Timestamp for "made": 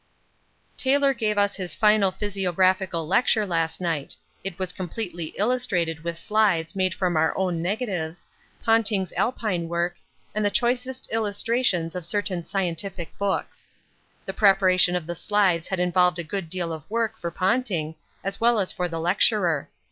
6.75-6.95